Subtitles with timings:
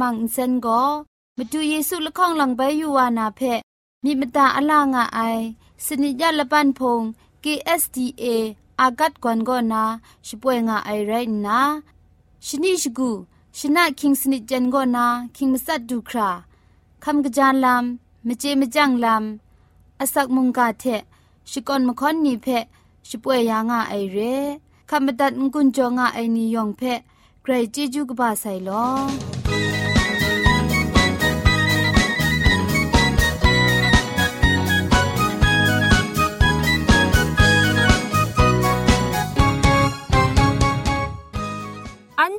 [0.00, 0.82] มังอินเซนก็
[1.36, 3.40] มาดูเยซูละข้องหลังใบยูวานาเพ
[4.04, 5.20] มีมตาอลางอไอ
[5.84, 7.02] สนิยาละปันพง
[7.44, 8.24] KSDA
[8.80, 9.84] อากัดกวนก็นา
[10.26, 11.12] ช่วยงาไอไร
[11.46, 11.60] นะ
[12.46, 13.10] ชนิชกู
[13.58, 15.06] ชนะคิงสนิจันก็นา
[15.36, 16.30] คิงมัสัดดูครา
[17.04, 20.84] คำกระจานลำมเจมจังลำอสักมุงกาเท
[21.50, 22.46] ชิกอนมคอนนีเพ
[23.08, 24.18] ช่วยยางาไอเร
[24.90, 26.82] คำบัดงกุนจงาไอนิยองเพ
[27.42, 29.31] ใครจีจูกบาไซลอ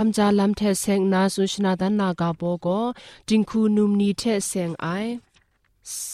[0.08, 2.66] ำจาลัมเทเซงนาสุชนาดันนากาโบโก
[3.28, 4.86] จิงคูนุมนีเทเซงไอ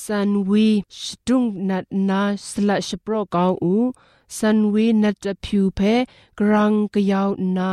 [0.02, 0.68] ซันวี
[1.00, 3.76] ชดุงนัดนาสละชโปรกาวอู
[4.36, 5.94] ซันวีนัดဖြူဖဲ
[6.38, 7.70] ဂရန်ကယောနာ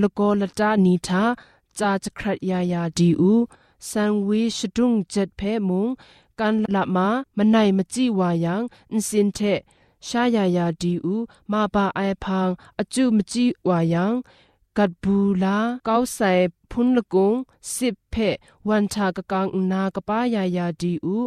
[0.00, 1.22] လကောလတာနီသာ
[1.78, 3.34] จาจครัดยายาดีอู
[3.88, 5.88] ซันวีชดุงเจ็ดเพมุง
[6.40, 8.62] กันละมามันไหนมจิวายัง
[8.92, 9.40] อินสินเท
[10.06, 11.16] ชายายาดีอู
[11.50, 12.48] มาบาไอพัง
[12.80, 14.12] อจุมจิวายัง
[14.77, 16.31] กัดบูลาเก้าใส่
[16.71, 17.33] พุนละกง
[17.75, 18.15] สิบเพ
[18.67, 21.17] วันชากะกังนากะป้ายายาดีอู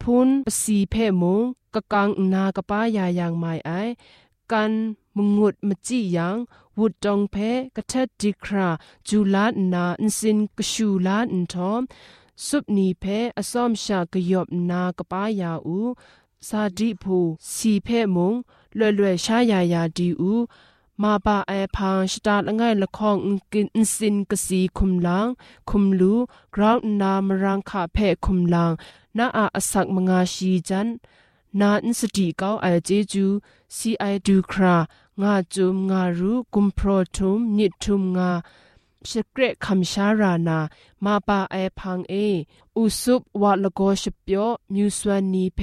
[0.00, 0.28] พุน
[0.60, 1.40] สีเพมง
[1.74, 3.70] กะกังนากะป้ายายางไม่ไอ
[4.52, 4.72] กัน
[5.16, 6.36] มงุดมจียัง
[6.78, 7.36] วุดจองเพ
[7.76, 8.68] กะเทดดิครา
[9.08, 11.82] จูลานาอินสินกะชูลาอินทอม
[12.46, 13.04] สุบนีเพ
[13.38, 15.80] อสอมชากะยอบนากะป้ายาอู
[16.48, 17.18] ซาดิพู
[17.54, 18.34] สีเพมง
[18.76, 20.34] เล่เล่ชายายาดีอู
[21.01, 23.17] มาปาไอพังสตาละไงละข้อง
[23.51, 25.27] กินสินกสีคุมลัง
[25.69, 26.13] คุมลู
[26.55, 28.71] กราวน์นามรังคาเพคุมลัง
[29.17, 30.87] นาอาอสักมงาชีจัน
[31.59, 33.25] นาอินสติเก้าไอเจจู
[33.75, 34.75] ซีไอดูครา
[35.21, 38.31] งาจุมงารูกุมโปรทุมนิทุมงา
[39.10, 40.58] สเกรคำชารานา
[41.04, 42.14] มาปาไอพังเอ
[42.76, 45.60] อุสุบวะละโกชเปียวมิวสวนีเพ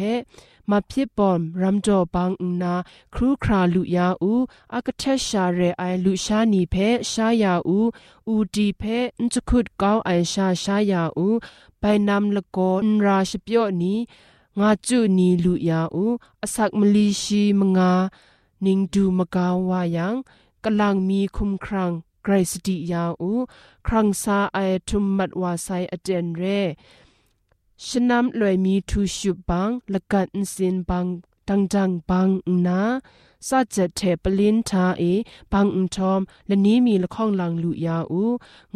[0.70, 2.76] มาพิบอมรัมจอบังอุนา
[3.14, 4.34] ครูคราลุยาอู
[4.74, 6.76] อากเทชาเรไอลุชานีเพ
[7.12, 7.80] ชายาอู
[8.28, 8.84] อูดีเพ
[9.22, 11.28] นจคุดกาวไอชาชายาอู
[11.80, 13.96] ไปนำละกอนราชเปียวนี
[14.60, 16.06] งาจุนีลุยาอู
[16.42, 17.92] อสักมลีชีมงา
[18.66, 20.16] นิงดูมกาวายัง
[20.64, 21.92] กำลังมีคุมครัง
[22.28, 23.32] กรสติยาอู
[23.88, 26.44] ครังซาไอทุมมัดวาไซอเจนเร
[27.86, 31.06] ชนำลอยมีทูชุบังละกันสินบัง
[31.48, 32.28] ดังจังบัง
[32.66, 32.82] นา
[33.48, 35.04] ซาจะเทปลินทาเอ
[35.52, 38.24] บังอุทอมและนี้มีละข้องลังลุยาอู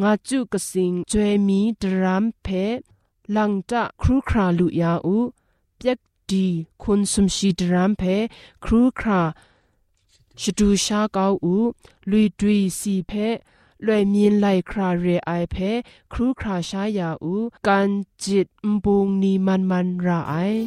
[0.01, 2.47] งาจุกสิงจวยมีดรามเพ
[3.35, 5.17] ลังจะครูคราลุยาอู
[5.77, 5.99] เปียก
[6.29, 6.45] ดี
[6.81, 8.03] คุณสมชีดรามเพ
[8.63, 9.21] ครูครา
[10.40, 11.54] ชดูชาเกาอู
[12.10, 13.12] ลุยดุยสีเพ
[13.84, 15.70] လွယ်မြင်လိုက်ခရာရေအိုင်ဖဲ
[16.12, 17.90] ခရူခရာရှာယာဦးကန်
[18.22, 20.60] ဂျစ်မဘုံနီမန်မန်ရာအိုင်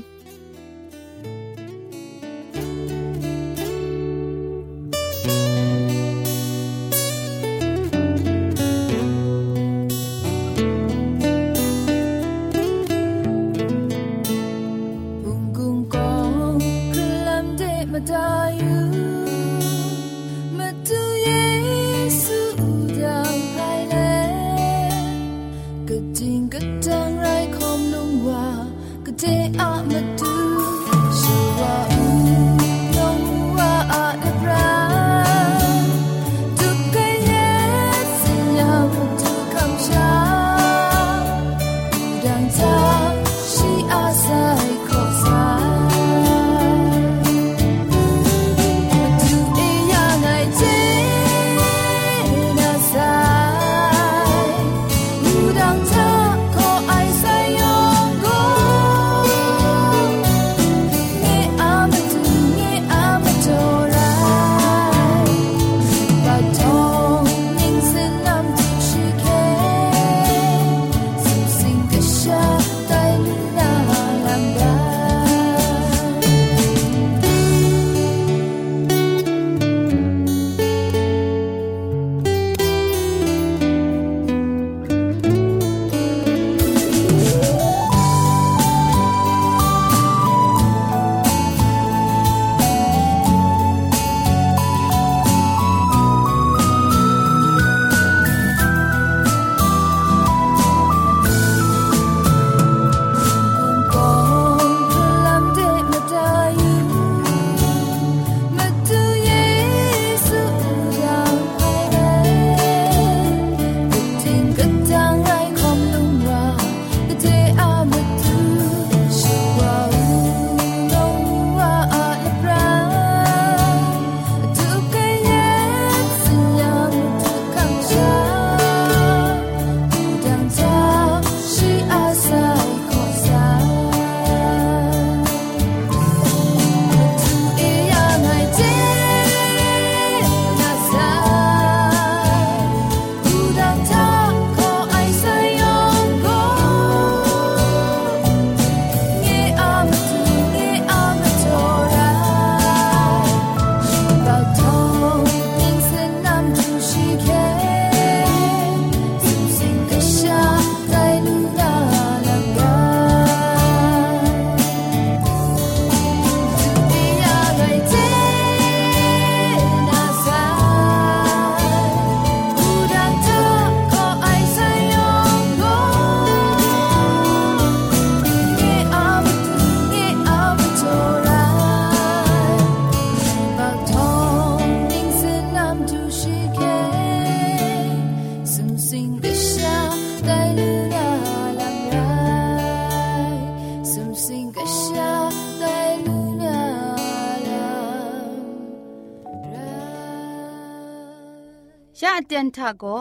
[202.53, 202.98] ya tian tha go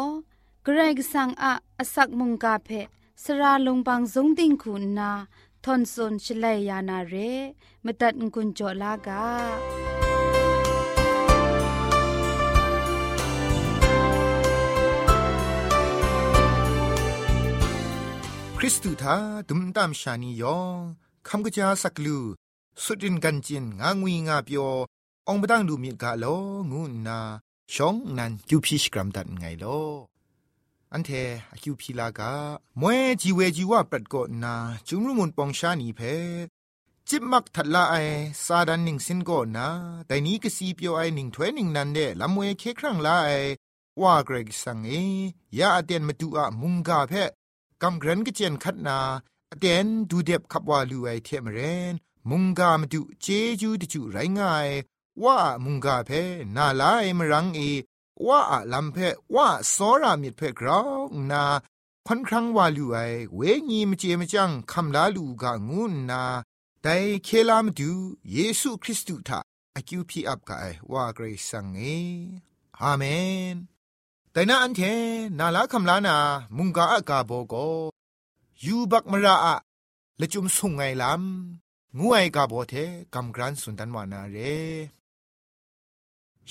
[0.64, 2.68] เกรกสังอะอสักมุงกาเพ
[3.23, 5.11] สระลงบางสงติงคุณนา
[5.64, 7.14] ทอนซนชลัยยานาเร
[7.85, 9.26] มตัดกุญจลากา
[18.57, 19.16] คริสตูทา
[19.49, 20.78] ดุมตามชานียอง
[21.28, 22.18] คำกะจาสักลู
[22.83, 24.68] สุดินกันจินงางวีงาเปียว
[25.28, 26.25] องบดังดูมีกาโล
[26.71, 27.21] งูนา
[27.72, 29.65] ชองนันกิวพิชกรัมดันไงโล
[30.93, 32.32] อันเทอคิวพีลากา
[32.79, 34.53] มวยจีเวจีว่าปรัดกนา
[34.88, 36.01] จุมรุมุนปองชานีเพ
[37.08, 37.96] จิบมักทัดละไอ
[38.46, 39.67] ซาดันหนิงสินก็นา
[40.08, 43.32] แต่นี้ก็สีเปียวไอหนิงถ้วยหนิงนันเดลำมวยเคครั้งละไอ
[44.01, 44.91] ว่าเกรกสังเอ
[45.58, 47.13] ยาอเดนมาดูอะมุงกาเพ
[47.82, 48.98] กำเกรนก็เจนคัดนา
[49.51, 51.60] อเดนดูเด็บขับว่าลูไอเทมเร
[51.91, 51.93] น
[52.29, 53.27] มุงกามาดูเจ
[53.62, 54.67] จูดิจูไรง่าย
[55.24, 56.12] ว่ามุงกาเพ
[56.55, 57.62] นาลายมรังเอ
[58.27, 58.98] ว่าอะลำเพ
[59.36, 61.00] ว่าสอรามิดเพกราว
[61.32, 61.43] นา
[62.08, 62.98] ค่อนครั้งว่าลูไอ
[63.36, 66.24] เวงีมเจมจังคำลาลูกางูนา
[66.82, 67.91] แต่เคลามดู
[68.32, 69.39] เยซูคริสต์ทา
[69.75, 71.79] อคิวพีอับกายว่าเกรซังเอ
[72.82, 73.03] อาเม
[73.53, 73.55] น
[74.32, 74.82] แต่นาอันเท
[75.39, 76.15] นาลาคำลานา
[76.58, 77.55] มุงกาอากาโบโก
[78.65, 79.55] ยูบักมราอะ
[80.20, 82.74] ละจุมสุงไงลำงูไอกาโบเท
[83.13, 84.38] กำกรันสุนทันวานาเร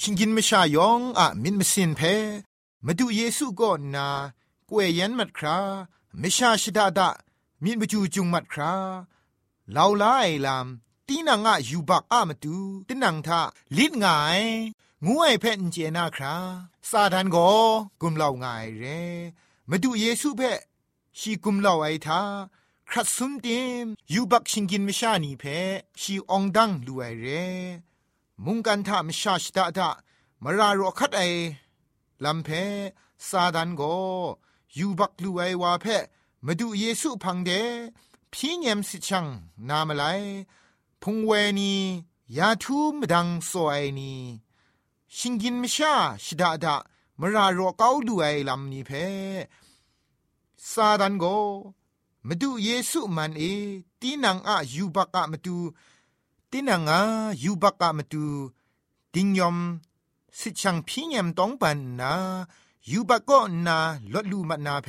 [0.01, 2.01] ชิงกินมชายองอะมินมสินเพ
[2.87, 4.09] มาดูเยซูก่อนนา
[4.69, 5.59] กวยยันมัดครา
[6.21, 7.11] ม่ชาชดาดะ
[7.63, 8.75] มินบจูจุงมัดครา
[9.77, 10.67] ลาวลาไอลาม
[11.07, 12.57] ตีนังอะยูบักอะมาดู
[12.89, 13.41] ตินังทา
[13.77, 14.43] ลิดงาย
[15.05, 16.37] งูไอเพนเจนาครา
[16.89, 17.37] ซาดันโก
[18.01, 18.85] กุมเหล่างายเร
[19.71, 20.41] มาดูเยซูเพ
[21.19, 22.21] ชีกุมเหล่าไอทา
[22.89, 25.45] ครัดซุมเติมยูบักชิงกินมชานีเพ
[26.01, 27.27] ชีองดังลูไอเร
[28.45, 29.89] มุงกันทามชาชดาดา
[30.43, 31.23] มารารอคัดไอ
[32.25, 32.49] ลำเพ
[33.29, 33.83] ซาดันโก
[34.77, 35.87] ยูบักลูไอวาเพ
[36.47, 37.51] มาดูเยซูพังเด
[38.33, 39.27] พี่เงมสิชัง
[39.69, 40.05] นามไล
[41.03, 41.75] พุงเวนี
[42.37, 44.13] ยาทูมดังโซไอนี
[45.17, 45.95] ชิงกินมชา
[46.25, 46.75] ชดาดา
[47.21, 48.91] มารารอเกาดูไอลำนี้เพ
[50.71, 51.25] ซาดันโก
[52.27, 53.43] มาดูเยซูมันเอ
[54.01, 55.57] ตีนังอะยูบักอะมาดู
[56.55, 57.01] ตินังอา
[57.43, 58.27] ยูบักกะมตู
[59.15, 59.59] ดิงยอม
[60.39, 62.13] สิชังพิญมต้องปันนา
[62.91, 63.79] ยูบักก็นา
[64.13, 64.89] ลดลูมันาเพ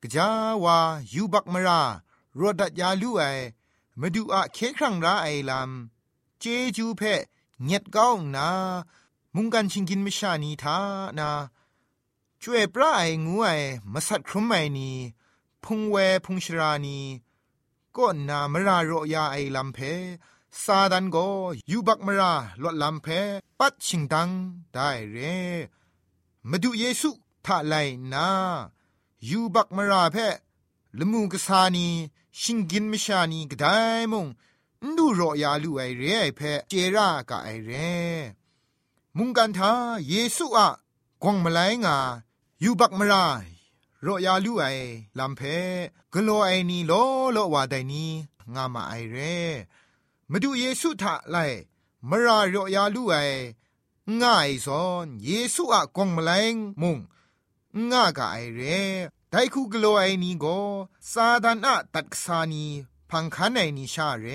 [0.00, 0.28] กจา
[0.64, 0.78] วา
[1.14, 1.82] ยูบักมรา
[2.38, 3.22] รดัดยาลูไอ
[4.00, 6.44] มาดูอะเคครั้งราไอลำเจ
[6.76, 7.02] จูเพ
[7.64, 8.48] เงียดก้าวนา
[9.34, 10.78] มุงกันชิงกินมิชานีทา
[11.18, 11.30] นา
[12.40, 13.48] ช่วยปลาไองูไอ
[13.92, 14.90] มาสัตครุมไอนี
[15.64, 16.98] พุงเวพุงชรานี
[17.96, 19.78] ก็นามรารอยาไอลำเพ
[20.64, 21.16] ซาดันโก
[21.70, 23.06] ยูบักมราลดลำเพ
[23.58, 24.30] ปัดชิงดัง
[24.72, 25.16] ได้เร
[26.48, 27.10] มาดูเยซู
[27.44, 27.74] ท่าไล
[28.12, 28.28] นา
[29.30, 30.16] ยูบักมราเพ
[30.98, 31.88] ละมูกษานี
[32.40, 33.76] ชิงกินมชานีกได้
[34.12, 34.26] มง
[34.96, 37.70] ดูรอยาลูไอเรไอเพเจรากะไอเร
[39.16, 39.72] มุงกันทา
[40.08, 40.68] เยซูอะ
[41.22, 41.96] กวงมาไลงา
[42.64, 43.24] ยูบักมรา
[44.06, 44.64] รอยาลูไอ
[45.18, 45.40] ลำเพ
[46.12, 46.92] กโลไอนีโล
[47.32, 48.06] โลวาไดนี
[48.54, 49.18] งามาไอเร
[50.32, 51.36] มาดูเยซูทะไล
[52.08, 53.16] มารารอยาลูไอ
[54.22, 56.98] ง่ายซอนเยซูอะกงมะไลงมุง
[57.90, 58.60] ง่ากะไอเร
[59.30, 60.44] ไดคูกโลไอนีโก
[61.12, 62.66] ซาดานอะตัดกษานี
[63.10, 64.26] พังคันไอนีชาเร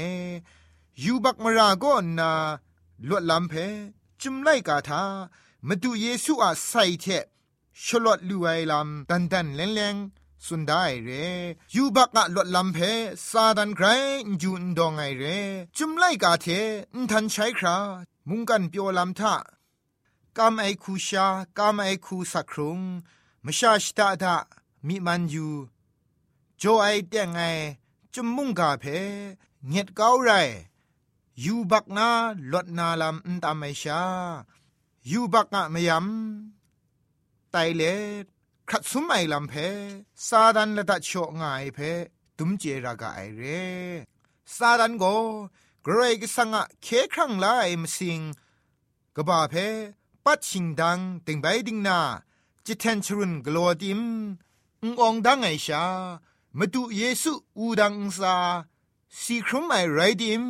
[1.03, 1.85] ยูบักมาราโก
[2.19, 2.31] นา
[3.07, 3.53] ลวดลำเพ
[4.21, 5.03] จุมไลกาทา
[5.67, 7.05] มาดูเยซูอะใส่เท
[7.83, 9.95] ชลอดลูไอลำดันดันแรงแรง
[10.47, 11.09] สุดได้เร
[11.75, 12.77] ยูบักอะลดลำเพ
[13.29, 13.87] ซาดันไกร
[14.41, 15.23] จูนดองไอเร
[15.77, 16.47] จุมไลกาเท
[16.95, 17.77] นทันใช้ครา
[18.29, 19.35] มุงกันเปียวลำทะ
[20.37, 22.79] กามไอคูชากามไอคูสักครุง
[23.45, 24.35] มชาชตาดา
[24.87, 25.47] มีมันอยู
[26.57, 27.39] โจไอเตียงไง
[28.13, 28.85] จุมมุงกาเพ
[29.67, 30.31] เงียดเก้าไร
[31.43, 32.09] ยูบักนา
[32.51, 34.01] ลดนาลำนตามไอชา
[35.11, 37.83] ยูบักอะมยำไตเล
[38.69, 39.53] ครัดสุมไอลำเพ
[40.27, 41.79] ซาดันละดัดโชงายเพ
[42.37, 43.43] ตุมเจรากาไอเร
[44.55, 45.03] ซาดันโก
[45.83, 48.21] เกรกสังะเคครั้งลายมสิง
[49.15, 49.53] กบาเพ
[50.25, 51.99] ปัดชิงดังติงใบดิงนา
[52.65, 54.01] จิตเทนชรุนกลัวดิม
[54.81, 55.85] ององดังไอชา
[56.57, 58.35] มาดูเยซูอูดังซา
[59.21, 60.45] สีครุมไอไรดิม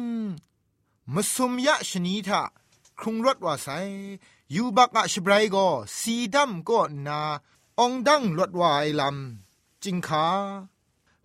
[1.14, 2.42] มาสมยะชนีทา
[3.00, 3.68] ครุงรถว่าไซ
[4.56, 5.58] ยูบักอะชบรายโก
[6.00, 7.20] สีดำก็นา
[7.79, 10.27] องดังลดวายลำจิงขา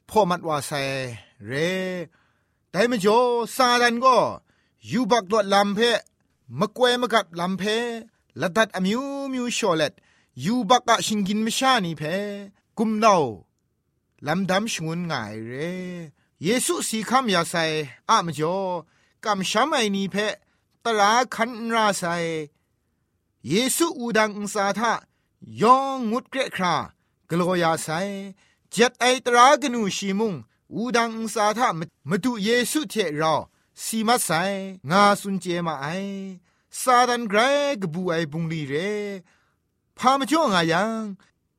[0.09, 0.83] พ่อมัดว่าใส่
[1.47, 1.53] เร
[2.71, 3.21] แต่มจ่อ
[3.57, 4.19] ซาดันก็
[4.91, 5.81] ยูบักดวดลำเพ
[6.59, 7.63] มะกวยมะกัดลำเพ
[8.41, 9.03] ละดัดอมิว
[9.33, 9.93] มิวชอเลต
[10.45, 12.03] ยูบักกะชิงกินมชานีเพ
[12.79, 13.15] กุมเนา
[14.27, 15.53] ลำดำชงุนง่ายเร
[16.43, 17.55] เยซูสีคำยาไซ
[18.09, 18.59] อะมจ่อ
[19.25, 20.17] กำช้ำไอนีเพ
[20.85, 22.05] ตราคันราไซ
[23.49, 24.93] เยซูอูดังอุสาทะ
[25.63, 26.75] ยองงุดเกรครา
[27.31, 27.89] กลัวยาไซ
[28.71, 30.35] เจ็ดไอตรากนูชีมุง
[30.75, 31.69] อูดังอุสาทะ
[32.09, 33.35] มาดูเยซูเทเรา
[33.83, 34.31] สีมาไซ
[34.91, 35.87] งาสุนเจมาไอ
[36.81, 37.39] ซาดันไกร
[37.81, 38.75] กบูไอบุงลีเร
[39.99, 40.93] พามจ่องายัง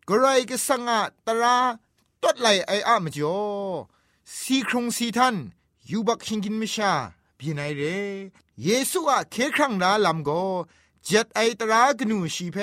[0.08, 1.58] กรายกสังอาตรา
[2.22, 3.40] ตดไหลไออะมจ่อ
[4.38, 5.36] สีครงสีทัน
[5.90, 6.92] ยูบักชิงกินมชา
[7.38, 7.82] บีไนเร
[8.64, 10.30] เยซูอะเคครั้งนาลำโก
[11.06, 12.58] เจ็ดไอตรากนูชีเพ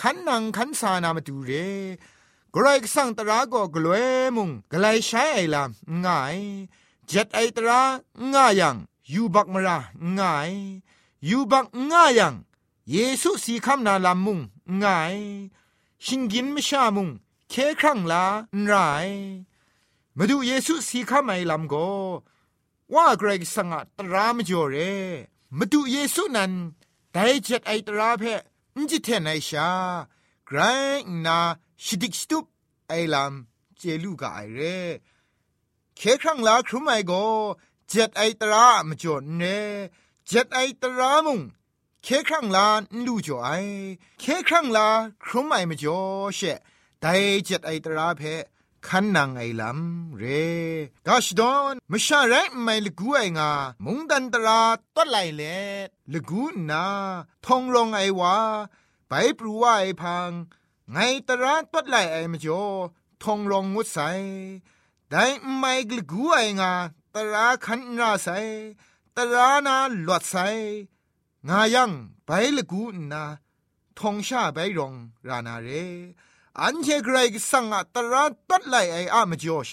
[0.00, 1.50] ขันนังขันสานามาดูเร
[2.54, 4.04] กรายสั่งตราก็กลวย
[4.36, 6.38] มุงกลายใช้ไอลำง่าย
[7.06, 7.80] เจ็ดไอตรา
[8.32, 8.76] ง่ายัง
[9.12, 9.78] ยูบักมรา
[10.18, 10.52] ง่าย
[11.28, 12.34] ยูบักง่ายยัง
[12.90, 14.40] เยซูสีคำนาลำมุง
[14.82, 15.16] ง่าย
[16.04, 17.08] ชิงกินไม่ชามุง
[17.50, 18.24] เคครั้งลา
[18.64, 18.72] ไร
[20.16, 21.74] มาดูเยซูสีคำไอลำโก
[22.94, 24.76] ว่ากรกสังตรามจ่อเร
[25.58, 26.52] มาดูเยซูนั้น
[27.12, 28.24] ได้เจ็ดไอตราเพ
[28.90, 29.70] จิเทนไอชา
[30.46, 30.58] ไกร
[31.26, 31.38] นา
[31.84, 32.44] ชิดิกสตุป
[32.88, 34.60] ไอลำเจลูกาไอเร
[35.96, 37.12] เคครั้งลาครุไอโก
[37.88, 39.42] เจ็ดไอตรามจ่อเน
[40.26, 41.40] เจ็ดไอตรามุง
[42.02, 42.68] เคครั้งลา
[43.06, 43.50] ลูจ่อไอ
[44.20, 44.88] เคครั้งลา
[45.24, 46.00] ครุไมมจ่อ
[46.34, 46.40] เช
[47.00, 47.06] ได
[47.44, 48.22] เจ็ดไอตราเพ
[48.88, 50.24] คันนางไอลำเร
[51.06, 53.50] กาชดอนมชาไรไม่ลกูไองา
[53.84, 54.62] มุงดันตรา
[54.96, 55.42] ตัดไหลเล
[56.12, 56.84] ลกูนา
[57.46, 58.36] ทองรองไอวา
[59.08, 60.30] ไปปรูว่าไอพัง
[60.92, 60.96] ไง
[61.28, 62.64] ตราตัดไหลไอมจ่อ
[63.22, 63.98] ทองรองงดใส
[65.10, 65.24] ได้
[65.58, 66.72] ไม่ลกูไองา
[67.14, 68.28] ตราคันราใส
[69.16, 70.36] ตรานาหลวดใส
[71.48, 71.90] งายัง
[72.26, 73.24] ไปลกูนา
[73.98, 74.94] ทองชาไปรอง
[75.28, 75.68] รานาเร
[76.62, 79.72] อันเชกรกสังอัตระตัดไลไออามจ่อเช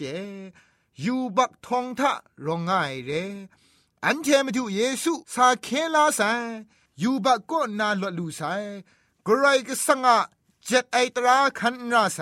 [1.04, 2.12] ยูบักทองทะ
[2.46, 3.12] รองง่ายเร
[4.06, 6.22] อันเชมาดูเยซูสาเคลาไซ
[7.02, 8.42] ยูบักก็นาลลูไซ
[9.28, 10.18] กรกสังอะ
[10.66, 12.20] เจ็ดไอตราคันราไซ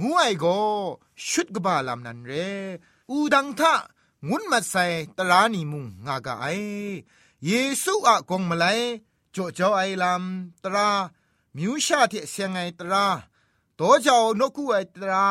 [0.00, 0.44] งูไอโก
[1.28, 2.32] ชุดกบาลามนันเร
[3.10, 3.74] อูดังทะ
[4.28, 4.74] งุนมาไซ
[5.18, 6.46] ตรานีมุงงากาไอ
[7.46, 8.64] เยซูอะกงมาไล
[9.34, 10.22] จ่อจ่อไอลาม
[10.64, 10.88] ตรา
[11.56, 13.06] มิวชาเทเสียงไอตรา
[13.80, 15.28] တော့ကြောกูเနှုတ်ခုအတရာ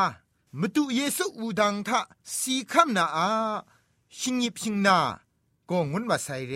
[0.60, 0.62] မ
[0.95, 1.99] เยซูอูดังทะ
[2.38, 3.29] สีคำนาอา
[4.17, 4.99] ชิงิพิงนา
[5.69, 6.53] ก็งุนมาใส่เร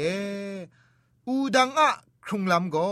[1.28, 1.89] อูดังอะ
[2.26, 2.89] ครุงลำก็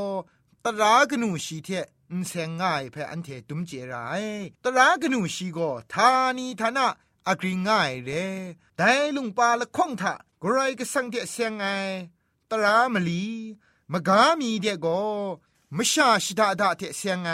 [0.64, 1.70] ตรากนูชีเท
[2.12, 4.26] อุนเซงง่ายเพออันเทตุมเจราย
[4.64, 6.88] ตรากนูชีก็ทานีทานะ
[7.28, 8.10] อากรีง่ายเร
[8.78, 11.64] แต่ลุงปาละคงทะกรายก็สังเทเซงไง
[12.52, 13.24] ตรามลี
[13.92, 15.02] มกามีเดก็
[15.76, 17.30] มชาชิดาดาเทเซงไง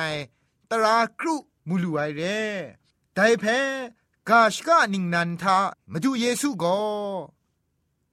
[0.72, 1.36] ตรากรุ
[1.68, 2.40] มูลูไอเร่
[3.16, 3.46] ไดเพ
[4.30, 5.58] กาชกะนิงนันทา
[5.92, 6.80] มาดูเยซูก็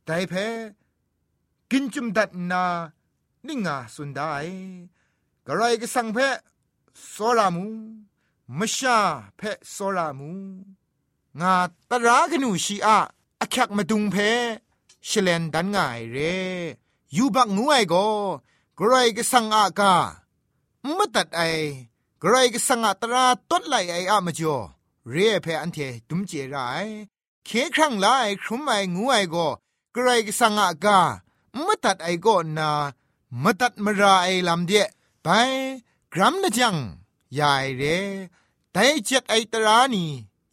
[0.06, 0.34] ไดเพ
[1.70, 2.64] กินจุมดัดนา
[3.46, 4.32] นิงาสุนได้
[5.46, 6.18] กระไรก็สังเพ
[7.10, 7.66] โซรามู
[8.58, 8.98] มชา
[9.36, 9.40] เพ
[9.72, 10.30] โซรามู
[11.40, 11.54] งา
[11.90, 12.98] ตรากนูชีอะ
[13.40, 14.16] อคักมาดุงเพ
[15.08, 16.16] ชเลนดันง่ายเร
[17.16, 17.94] ยูบักงูไอโก
[18.78, 19.94] กระไรก็สังอากา
[20.94, 21.40] ไม่ตัดไอ
[22.22, 24.56] กรก็สังอัตราตดไหลไออะมจ่อ
[25.10, 25.78] เรียเพอันเท
[26.08, 26.86] ตุมเจราย
[27.46, 28.06] เคครั้งไล
[28.42, 29.48] ครุมไองูไอก็
[29.94, 30.98] กรก็สังอากา
[31.66, 32.26] มตัดไอโก
[32.58, 32.70] นา
[33.42, 34.86] มตัดมราไอลำเดีย
[35.22, 35.28] ไป
[36.12, 36.76] กรัมนะจัง
[37.38, 37.82] ยายเร
[38.72, 40.08] แต่เจ็ดไอตรานี่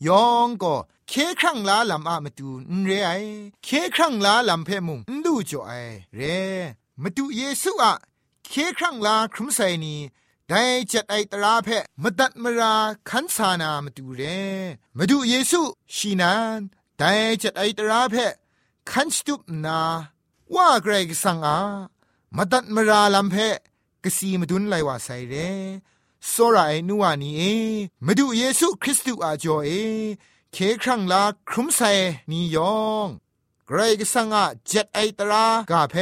[0.08, 0.76] ยองก็
[1.08, 3.12] เคครั้งลาลำอะมาตูนเรไอ
[3.64, 5.72] เคครั้งลาลำเพมุงดูจ่อไอ
[6.16, 6.20] เร
[7.02, 7.94] มาดูเยซูอะ
[8.50, 9.96] เคครั้งลาครุมไซนี
[10.50, 12.76] ได้จัดไอตราเพะมตัดมรา
[13.10, 14.22] ขันสานามาดูเร
[14.98, 15.62] มาดูเยซู
[15.96, 16.60] ชีนาน
[16.98, 18.34] ได้จัดไอตราเพะ
[18.92, 19.80] ขันสตุปนา
[20.54, 21.58] ว่าเกรกสังอา
[22.36, 23.58] มาตัดมราลำเพะ
[24.04, 25.36] กสีมาดุนไลว่าไซเร
[26.30, 27.42] โซราไอนัวนีเอ
[28.06, 29.70] มาดูเยซูคริสต์อาจอเอ
[30.54, 31.82] เคครั้งลาครุมไซ
[32.30, 33.08] นียอง
[33.68, 35.96] เกรกสังอาจัดไอตรากาเพ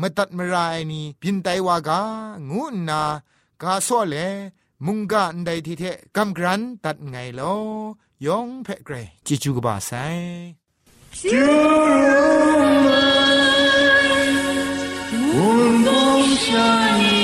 [0.00, 2.00] มตัดมราไอนีพินไตวากา
[2.50, 3.02] งูนา
[3.62, 4.16] กาซ้อแล
[4.86, 7.54] มุงกะอันใดที่แท้กัมกรันตัดไงลอ
[8.26, 8.94] ยองเพ่เกร
[9.26, 9.92] จิจูกบาไซ
[11.30, 11.44] จู
[11.90, 12.18] รุ
[12.84, 13.04] มา
[15.34, 15.88] วุนบ
[16.22, 16.68] งชา
[17.00, 17.19] นี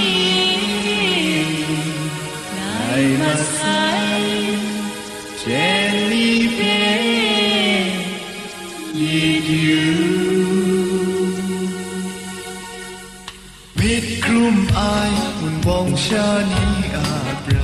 [15.76, 16.54] 梦想你
[16.94, 16.98] 啊，
[17.44, 17.60] 不然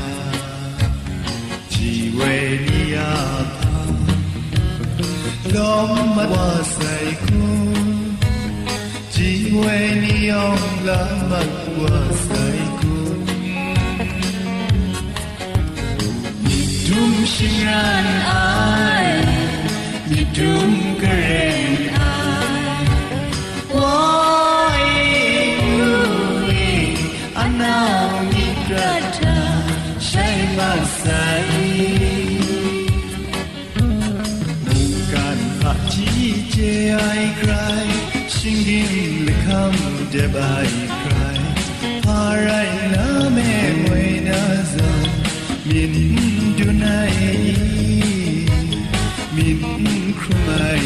[1.71, 1.75] 只
[2.19, 2.21] 为
[2.67, 3.01] 你啊，
[5.49, 5.59] 怕浪
[6.15, 6.75] 漫我塞
[7.23, 7.27] 哭，
[9.13, 9.17] 只
[9.57, 9.67] 为
[10.03, 10.37] 你用
[10.85, 10.93] 浪
[11.31, 11.33] 漫
[11.79, 11.81] 我
[12.21, 12.29] 塞
[12.77, 12.83] 哭。
[16.45, 16.47] 你
[16.85, 19.02] dumshiran ai
[40.13, 40.69] debai
[41.03, 41.39] cry
[42.07, 43.53] parai na me
[43.89, 44.41] we na
[44.73, 44.91] za
[45.69, 45.95] min
[46.59, 47.17] dunai
[49.37, 49.61] min
[50.21, 50.85] khumai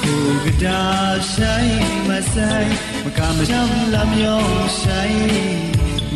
[0.00, 0.80] ko gda
[1.32, 1.70] shai
[2.08, 2.68] masai
[3.04, 4.36] makam jam lam yo
[4.80, 5.14] shai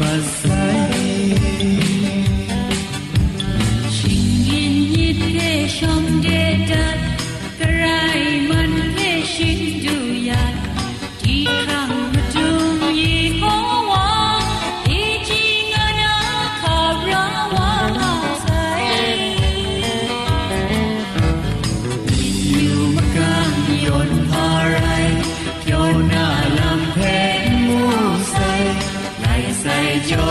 [0.00, 0.80] masai
[3.98, 6.99] shin yin yit de shom de dan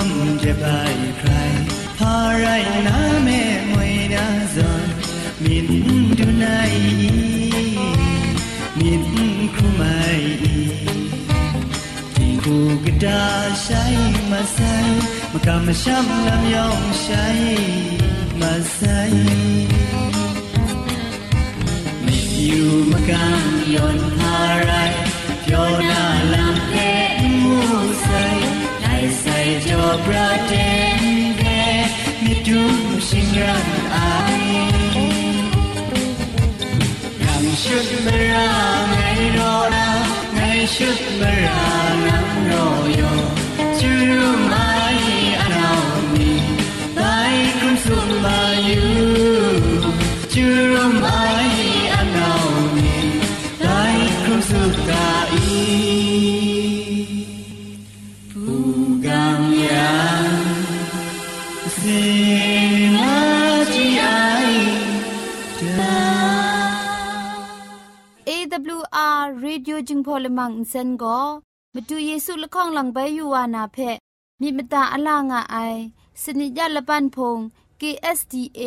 [0.00, 1.50] le kam je bai cry
[1.98, 4.88] Parai na me moi na zon
[5.44, 5.66] Min
[6.18, 6.76] dunai
[8.78, 9.02] Min
[9.56, 10.22] kumai
[12.44, 13.20] Ku geda
[13.64, 13.96] shai
[14.30, 14.88] masai
[15.32, 17.40] Makam sham lam yong shai
[18.40, 19.14] masai
[22.46, 24.72] อยู่มากำยนพาไร
[25.40, 26.72] เพียวหน้าลำเพ
[27.18, 27.79] ชมูใส่ไหล
[29.50, 30.52] ใส่จอประเด
[31.02, 31.04] น
[31.38, 31.44] แก
[32.24, 32.76] มีจุม
[33.08, 33.80] ชิงรัน
[69.88, 71.18] จึงพอลมังอินเซนก็
[71.74, 73.78] มาดูเยซูละข้องหลังใบยูวานาเพ
[74.40, 75.56] มีมตาอลางอไอ
[76.22, 77.38] สนิยะละปันพง
[77.80, 78.62] KSDA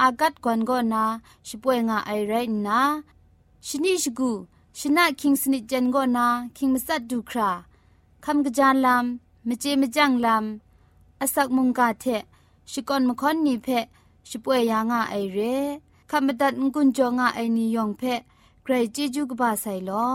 [0.00, 1.04] อากัดกวนก็นา
[1.46, 2.32] ช่วยงาไอไร
[2.66, 2.80] นะ
[3.66, 4.30] ชนิชกู
[4.78, 7.50] ชนะคิงสนิจันก็นาคิงมัสัดดูครา
[8.24, 12.04] คำกระจานลำมเจมจังลำอาศักมุงกาเท
[12.70, 13.68] ชิกอนมคอนนีเพ
[14.28, 15.38] ช่วยยางาไอเร
[16.10, 18.02] คำบัดงกุนจงาไอนิยองเพ
[18.63, 20.09] ใครจีจูกบาไซลอ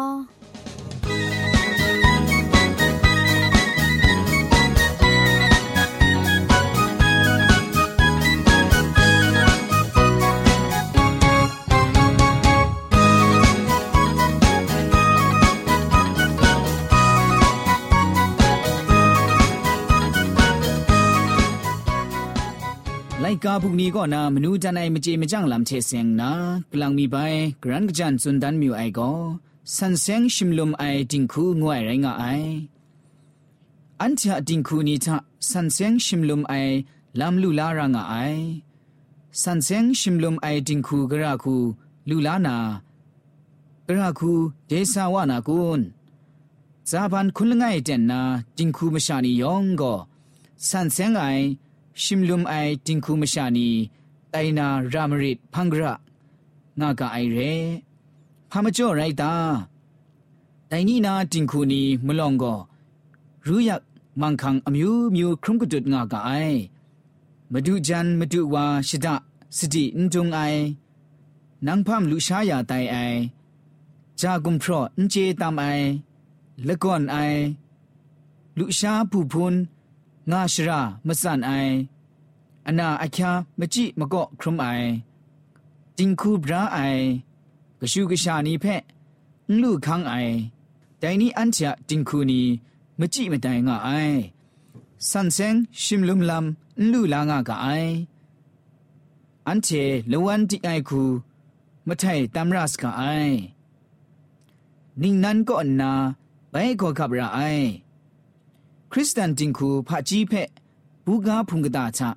[23.28, 26.30] ไลกาพวกนี้ก็นามนูจันไอมเจมจังลำเชเซงนา
[26.72, 27.16] กลังมีไป
[27.62, 29.12] กรันกจันสุนดันมิวไอก็
[29.76, 32.24] สันเซงชิมลมไอดิงคูงวยไรงาไอ
[34.00, 35.16] อันเถอะดิงคูนี้ทะ
[35.50, 36.54] สันเซงชิมลมไอ
[37.20, 38.14] ลำลูลารางาไอ
[39.42, 41.56] สันเซงชิมลมไอดิงคูกระคู
[42.08, 42.56] ลูลานา
[43.88, 44.32] กระคู
[44.66, 45.80] เดสาวานากุน
[46.90, 48.20] ซาบันคุณง่ายเจนนา
[48.56, 49.94] ดิงคูมชานียองก็
[50.68, 51.24] สันเซงไอ
[52.02, 52.54] ชิมลุมไอ
[52.86, 53.68] ติงคูมชานี
[54.30, 55.94] ไตนารามริดพังกระ
[56.80, 57.38] งากะไอเร
[58.50, 59.32] พามจ่อไรตา
[60.68, 62.54] ไตนี่นาจิงคูนีมลองก็
[63.46, 63.80] รู้อยาก
[64.20, 66.30] มังคังอมิวมิวครุมกจุดงากะไอ
[67.52, 69.14] มาดูจันมาดูวาชิดะ
[69.56, 70.40] สตินจงไอ
[71.66, 72.96] นังพามลุชายาไตไอ
[74.20, 75.62] จากุมพรอนเจตามไอ
[76.66, 77.16] ละก่อนไอ
[78.58, 79.54] ลุชาผู้พุน
[80.31, 81.73] ငါရှရာမဆန်အိုင်
[82.67, 84.87] အနာအချာမကြည့်မကော့ခရုမိုင်
[85.97, 87.03] ဂျင်ခုဘရာအိုင်
[87.79, 88.83] ကရှုကရှာနီဖက်
[89.61, 90.35] လူခန်းအိုင်
[91.01, 92.41] ဒိုင်နီအန်ချာဂျင်ခုနီ
[92.99, 94.17] မကြည့်မတိုင်ငါအိုင်
[95.09, 96.47] ဆန်စင်ရှင်လုံလမ်
[96.91, 97.93] လူလာငါကအိုင်
[99.47, 101.01] အန်ချေလဝန်တီအိုင်ခု
[101.87, 103.35] မထိုင်တမ်ရတ်စကအိုင်
[105.01, 105.91] နင်းနန်ကောနာ
[106.53, 107.67] ဘဲခောခဘရာအိုင်
[108.91, 110.33] คริสเตียนจิงคูพะจีเพ
[111.05, 112.09] บูกาพุงกตาชะ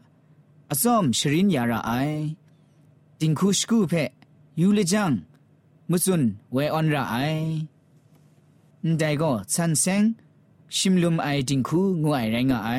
[0.71, 1.93] อซอมชรินยาระไอ
[3.21, 3.93] จิงคูสกูเพ
[4.61, 5.13] ยูเลจัง
[5.91, 7.17] มุซุนเวออนระไอ
[8.99, 10.03] แต่ก็สันเซง
[10.77, 12.71] ชิมลุมไอจิงคูงวยแรงไอ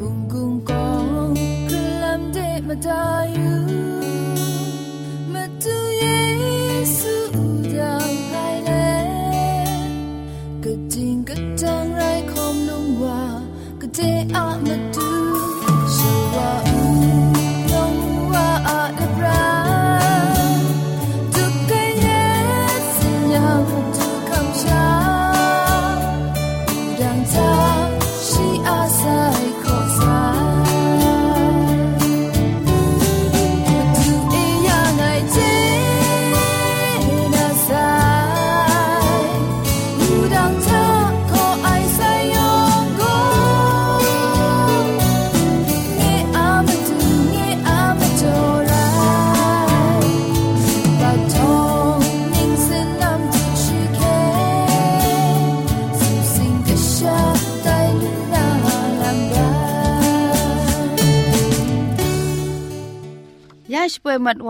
[0.00, 1.36] Gung gung gong
[1.70, 3.54] kelam de madayu
[5.32, 7.19] Matu Yesu udang